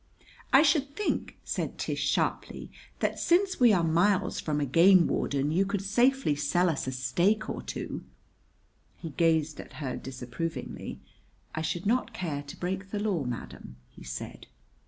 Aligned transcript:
"I 0.51 0.63
should 0.63 0.95
think," 0.95 1.37
said 1.43 1.77
Tish 1.77 2.03
sharply, 2.09 2.71
"that, 3.01 3.19
since 3.19 3.59
we 3.59 3.71
are 3.71 3.83
miles 3.83 4.39
from 4.39 4.59
a 4.59 4.65
game 4.65 5.05
warden, 5.05 5.51
you 5.51 5.63
could 5.63 5.83
safely 5.83 6.35
sell 6.35 6.71
us 6.71 6.87
a 6.87 6.91
steak 6.91 7.47
or 7.47 7.61
two." 7.61 8.03
He 8.97 9.11
gazed 9.11 9.59
at 9.59 9.73
her 9.73 9.95
disapprovingly. 9.95 11.01
"I 11.53 11.61
should 11.61 11.85
not 11.85 12.13
care 12.15 12.41
to 12.41 12.57
break 12.59 12.89
the 12.89 12.97
law, 12.99 13.25
madam," 13.25 13.75
he 13.91 14.03
said. 14.03 14.47